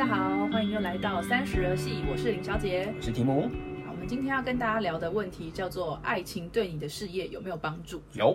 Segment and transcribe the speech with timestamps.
[0.00, 2.90] 家好，欢迎又来到三十而戏，我是林小姐。
[2.96, 3.50] 我是提姆，
[3.84, 8.00] 好，我们今天要跟大家聊的问题叫做爱情对你的事业有没有帮助？
[8.14, 8.34] 有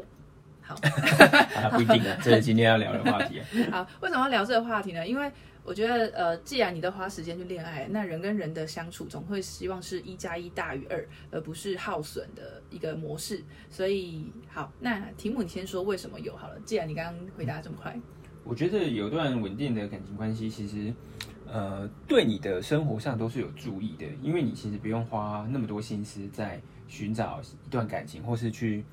[0.62, 0.76] 好，
[1.58, 3.46] 啊，不一定啊， 这是今天要聊的话题啊。
[3.82, 5.08] 好，为什么要聊这个话题呢？
[5.08, 5.32] 因为
[5.64, 13.44] 我觉得，呃，既然你都花时间去恋爱，那人跟人的相处总会希望是一加一大于二，而不是耗损的一个模式。
[13.72, 16.60] 所以，好，那题目你先说为什么有好了。
[16.64, 18.00] 既然你刚刚回答这么快，
[18.46, 20.94] 我觉得有段稳定的感情关系，其实
[21.48, 28.86] 呃，对你的生活上都是有注意的，因为你其实不用花那么多心思在寻找一段感情，或是去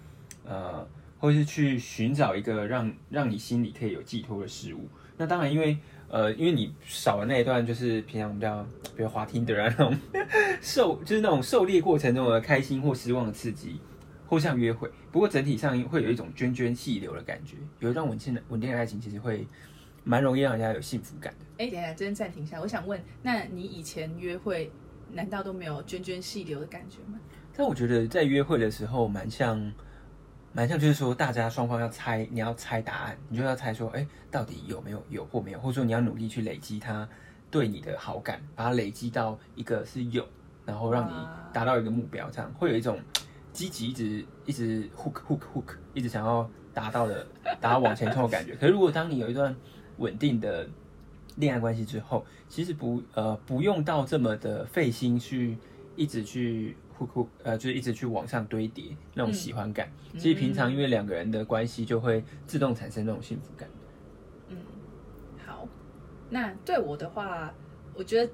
[0.44, 0.86] 呃，
[1.18, 4.88] 或是去寻找一个让让你心里可以有寄托的事物。
[5.18, 5.76] 那当然，因为
[6.08, 8.62] 呃，因为你少了那一段，就是平常比较，
[8.96, 9.98] 比如滑听的啊那种
[10.60, 13.78] 狩，就是那种狩猎过程中的开心或失望的刺激，
[14.32, 14.90] 或像约会。
[15.10, 19.46] 不过整体上会有一种涓涓细流的感觉，有一段稳定的稳定的爱情，其实会
[20.04, 21.44] 蛮容易让人家有幸福感的。
[21.58, 24.72] 哎，等一下，真暂停一下，我想问，那你以前约会
[25.12, 27.20] 难道都没有涓涓细流的感觉吗？
[27.54, 29.70] 但我觉得在约会的时候，蛮像，
[30.54, 37.06] 蛮像，就是说大家双方要猜，你要猜答案，你就要猜说，哎，到底有没有有或没有，或者说你要努力去累积他
[37.50, 40.26] 对你的好感，把它累积到一个是有，
[40.64, 41.12] 然后让你
[41.52, 42.98] 达到一个目标，这样会有一种
[43.52, 47.26] 积极一直一直 hook hook hook 一直想要达到的，
[47.60, 48.54] 达到往前冲的感觉。
[48.56, 49.54] 可是如果当你有一段
[49.98, 50.68] 稳定的
[51.36, 55.56] 恋爱关系之后，其实不呃不用到这么的费心去
[55.96, 59.90] 一直去 hook hook 呃就是一直去往上堆叠那种喜欢感。
[60.18, 63.68] 其实平常因为两个人的关系就会自动产生那种幸福感。
[64.48, 64.56] 嗯
[65.46, 65.66] 好，
[66.30, 67.52] 那对我的话，
[67.94, 68.32] 我觉得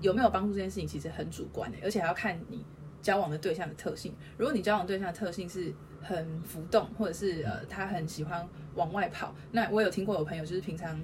[0.00, 2.64] 有没有帮助这件事情其实很主观的，而且还要看你
[3.06, 4.12] 交往的对象的特性。
[4.36, 11.00] 如果你交往对象的特性是很浮动，或者是呃他很喜欢往外跑，那我有听过有朋友就是平常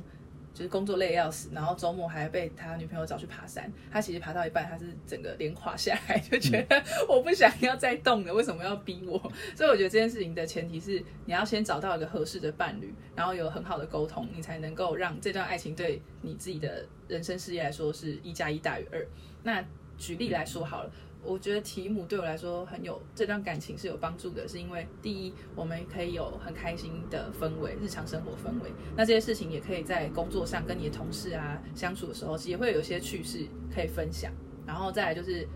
[0.52, 9.16] 就是工作累得要死，然后周末还被他女朋友找去爬山，他其实爬到一半他是整个脸垮下来，就觉得 我不想要再动了，为什么要逼我？
[9.54, 19.06] 所以我觉得这件事情的前提是你要先找到一个合适的伴侣，然后有很好的沟通，你才能够让这段爱情对你自己的人生事业来说是一加一大于二。
[19.44, 19.64] 那
[19.96, 20.90] 举例来说好了。
[21.24, 28.72] 我觉得题目对我来说很有这段感情是有帮助的，是因为第一，我们可以有很开心的氛围，日常生活氛围。
[28.96, 34.32] 那这些事情也可以在工作上跟你的同事啊相处的时候，也会有一些趣事可以分享。
[34.66, 35.46] 然后再来就是，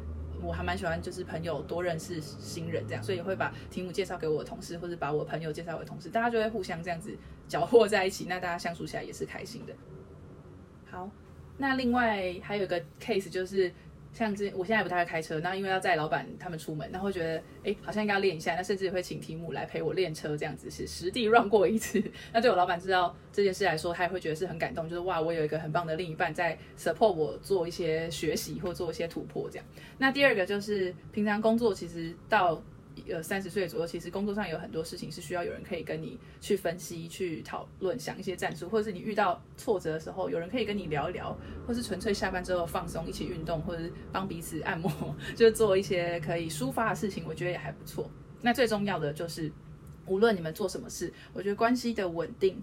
[0.40, 7.10] 我还蛮喜欢就是朋友多认识新人这样，所以也会把题目介绍给我的同事，或者把我朋友介绍给同事，大家就会互相这样子
[7.48, 9.74] 搅和在一起，那大家相处起来也是开心的。
[10.88, 11.10] 好，
[11.58, 13.72] 那另外还有一个 case 就是。
[14.16, 22.02] 像这，我现在不太会开车，那因为要载老板他们出门，然后觉得哎，好像应该要练一下，那甚至会请题目来陪我练车，这样子是实地让过一次。
[22.32, 29.66] 那对我老板知道这件事来说，他也会觉得是很感动，就是哇，我有一个很棒的另一半在 support 我做一些学习或做一些突破这样。
[29.98, 32.62] 那第二个就是平常工作其实到。
[33.08, 41.36] 呃，三十岁左右，其实工作上有很多事情是需要有人可以跟你去分析、去讨论、想一些战术，或者是你遇到挫折的时候，有人可以跟你聊一聊，
[41.66, 44.90] 或是纯粹下班之后放松，一起运动，或者是帮彼此按摩，
[45.36, 48.10] 就做一些可以抒发的事情，我觉得也还不错。
[48.40, 49.52] 那最重要的就是，
[50.06, 52.62] 无论你们做什么事，我觉得关系的稳定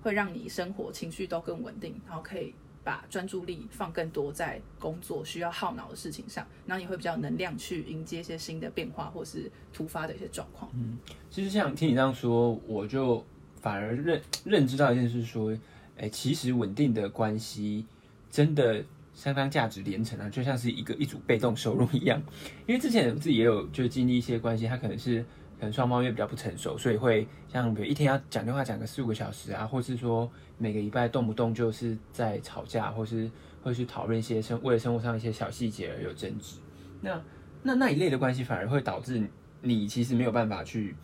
[0.00, 2.54] 会让你生活情绪都更稳定，然后可以。
[2.84, 10.70] 把专注力放更多在工作需要耗脑的事情上，然后你会比较能量去迎接一些新的变化或是突发的一些状况。
[10.74, 10.98] 嗯，
[11.30, 13.24] 其实像听你这样说，我就
[13.60, 15.56] 反而认认知到一件事，说，
[15.96, 17.86] 哎，其实稳定的关系
[18.30, 18.84] 真的
[19.14, 22.22] 相当价值连城啊，就像是一个一组被动收入一样。
[22.66, 25.24] 因为之前自己也有就经历一些关系，它可能是。
[25.58, 33.30] 可能双方因为比较不成熟，所以会像比如一天要讲电话讲个四五个小时啊，或是说每个礼拜动不动就是在吵架，或是
[33.62, 36.58] 会去讨论一些生为了生活上一些小细节而有争执。
[37.00, 37.20] 那
[37.62, 39.22] 那那一类的关系反而会导致
[39.62, 40.94] 你其实没有办法去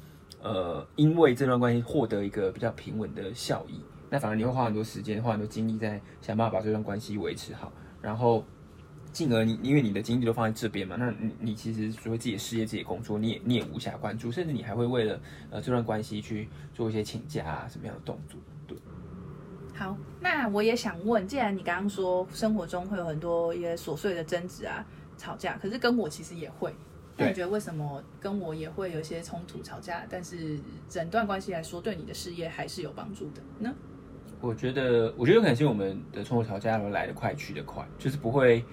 [0.42, 3.80] 呃，因为这段关系获得一个比较平稳的效益。
[4.10, 7.72] 那反而你会花很多时间，花很多精力在想办法把这段关系维持好，
[8.02, 8.44] 然后。
[9.12, 15.20] 进而你因为你的精力都放在这边嘛，那你你其实除了自己的事业、自己的工作，你也你也无暇关注，甚至你还会为了
[15.50, 18.38] 呃这段关系去做一些请假啊什么样的动作？
[18.68, 18.78] 对。
[19.74, 24.86] 好，那我也想问，既然你刚刚说生活中会有很多一些琐碎的争执啊、
[25.16, 26.72] 吵架，可是跟我其实也会，
[27.16, 30.58] 那你觉得为什么跟我也会有一些冲突、吵架，但是
[30.88, 33.74] 整段关系来说，对你的事业还是有帮助的呢？
[34.40, 38.64] 我觉得，我觉得可能是我们的冲突、吵架来得快去得快，就是不会。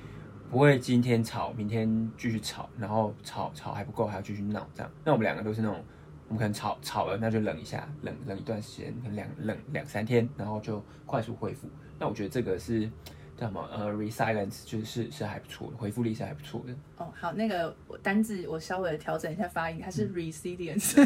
[0.50, 4.90] 不会今天吵，明天继续吵，然后吵吵还不够，还要继续闹这样。
[5.04, 5.84] 那我们两个都是那种，
[6.30, 11.68] 我们可能吵吵了，那就冷一下，冷冷一段时间，两冷两三天，然后就快速恢复。
[12.00, 12.90] 那我觉得这个是
[13.38, 16.74] 叫什么呃 resilience，就是是还不错的，回复力是还不错的。
[16.98, 20.98] 哦，好，那个我单字我稍微调整一下发音，它嗯 是 resilience，、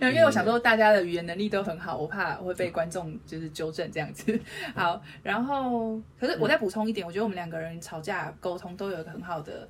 [0.00, 4.38] 因为我想说大家的语言能力都很好，我怕会被观众就是纠正这样子。
[4.74, 9.68] 好，然后可是我再补充一点，我觉得我们两个人吵架沟通都有一个很好的。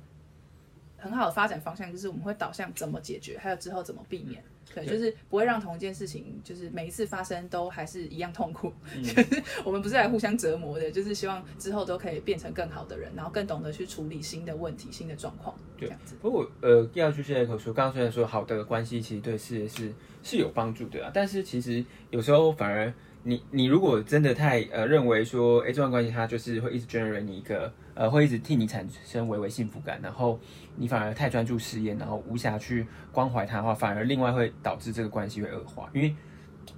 [1.03, 4.43] 很好的发展方向就是我们会导向怎么解决，还有之后怎么避免。
[4.73, 8.71] 对，就是不会让同一件事情，就是每一次发生都还是一样痛苦。
[9.03, 16.15] 就是我们不是来互相折磨的，就是希望之后都可以变成更好的人，然后更懂得去处理新的问题、新的状况，这样子。
[16.21, 19.91] 不过我呃，要去谢口说，刚刚虽然说好的关系其实对事业是
[20.23, 22.93] 是有帮助的啊，但是其实有时候反而
[23.23, 30.39] 你你如果真的太呃认为说，哎，这段关系它就是会一直 generate 你一个呃会一直替你产生微微幸福感，然后
[30.75, 36.15] 你反而太专注事业，然后无暇去关怀他的话，反而另外会导致这个关系会恶化，因为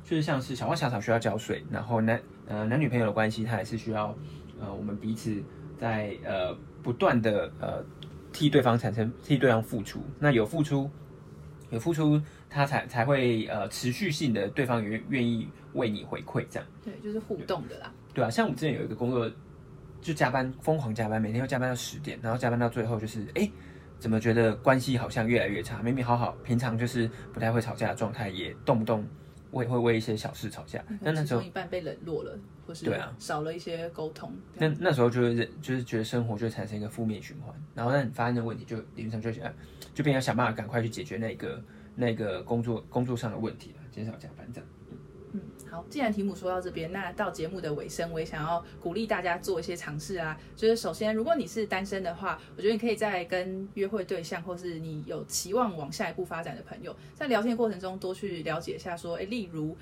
[0.04, 4.16] 就是像是小花小草需要浇水，然后男呃男女朋友的关系，它也是需要
[4.60, 5.42] 呃我们彼此
[5.78, 7.84] 在呃不断的呃
[8.32, 10.90] 替对方产生替对方付出，那有付出
[11.70, 17.92] 有付出，他才才会呃持续性的对方愿愿意为你回馈这样，对，就是互动的啦。
[18.14, 19.30] 对啊，像我们之前有一个工作
[20.04, 23.42] 就加班疯狂加班，每天要加班到十点，然后加班到最后就是哎。
[23.42, 23.52] 诶
[24.00, 25.82] 怎么觉得关系好像越来越差？
[25.82, 29.08] 明明好好，平常就是不太会吵架的状态，也动不动
[29.52, 30.84] 为会为一些小事吵架。
[31.00, 34.30] 那那时候一半被冷落了，或是对啊少了一些沟通。
[34.56, 39.50] 那那时候就是就是觉得生活就会产生一个负面循环，然后那你发生的问题就理论上就想
[39.94, 41.64] 就变要想办法赶快去解决那个
[41.96, 44.70] 那个工作工作上的问题了，减少加班这样。
[45.74, 50.40] 好，既然题目说到这边，那到节目的尾声，我也想要鼓励大家做一些尝试啊。
[50.56, 59.76] 就是首先，如果你是单身的话，我觉得你可以在跟约会对象，或是你有期望往下一步发展的朋友，在聊天过程中多去了解一下，说，诶，例如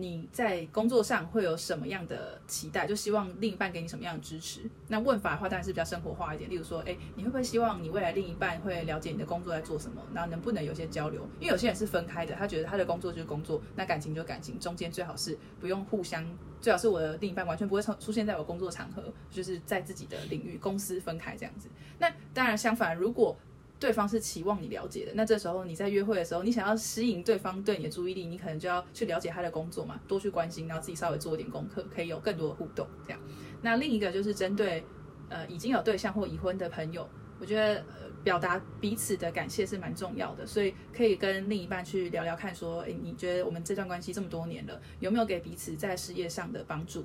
[0.00, 4.60] 你在工作上会有什么样的期待，就希望另一半给你什么样的支持。
[4.86, 11.28] 那问法的话，当然是比较生活化一点，例如说，诶，你会不会希望你未来另一半会了解你的工作在做什么，然后能不能有些交流？
[11.40, 16.24] 因为有些人是分开的，他觉得他的工作就是工作，那感情就感情，中间最好是不用互相，
[16.60, 21.68] 最好是我的另一半完全不会出出现在我工作场合，就是在自己的领域，公司分开这样子。
[21.98, 23.36] 那当然相反，如果
[23.78, 32.86] 对方是期望你了解的，那这时候你在约会的时候，你想要吸引对方对你的注意力，你可能就要去了解他的工作嘛，多去关心，然后自己稍微做一点功课，可以有更多的互动。
[33.04, 33.20] 这样，
[33.62, 34.84] 那另一个就是针对
[35.28, 37.08] 呃已经有对象或已婚的朋友，
[37.38, 37.84] 我觉得
[38.24, 47.04] 表达彼此的感谢是蛮重要的，所以可以跟另一半去聊聊看，说，诶，你觉得我们这段关系这么多年了，有没有给彼此在事业上的帮助？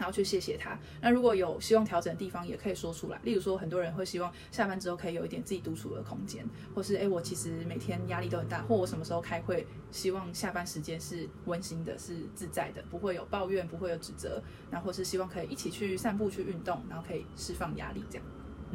[0.00, 0.78] 然后去谢谢他。
[1.02, 3.20] 那如果有希望调整的地方，也可以说出来。
[3.22, 6.42] 例如说，很多人会希望下班之后可以有一点自己独处的空间，
[6.74, 18.26] 或是诶，我其实每天压力都很大，或我什么时候开会，希望下班时间是温馨的，是自在的，不会有抱怨，不会有指责，然后或是希望可以一起去散步、去运动，然后可以释放压力，这样。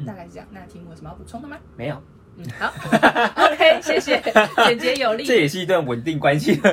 [0.06, 0.46] 大概是这样。
[0.52, 1.58] 那题目有什么要补充的吗？
[1.76, 2.00] 没有，
[2.38, 2.72] 嗯，好，
[3.46, 4.22] OK，谢谢，
[4.66, 5.24] 简洁有力。
[5.24, 6.72] 这也是一段稳定关系的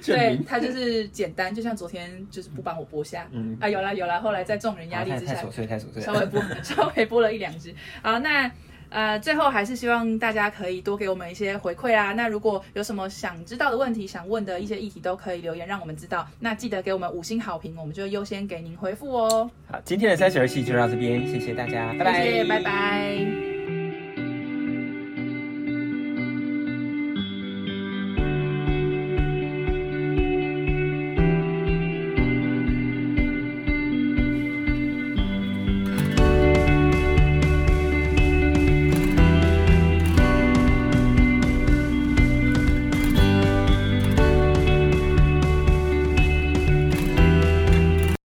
[0.00, 0.44] 证对明。
[0.44, 6.26] 他就是简单，就像昨天就是不帮我播下，嗯啊有啦有啦，后来在众人压力太之下，太琐碎，太琐碎稍微了。
[6.26, 7.74] 播 稍微播了一两支。
[8.02, 8.50] 好，那
[8.90, 12.12] 呃最后还是希望大家可以多给我们一些回馈啊。
[12.12, 16.26] 那如果有什么想知道的问题、想问的一些议题，都可以留言让我们知道。
[16.40, 19.50] 那记得给我们五星好评，我们就优先给您回复哦。
[19.70, 23.53] 好，今天的三十二期就到这边，谢谢大家，拜拜，谢谢，拜拜。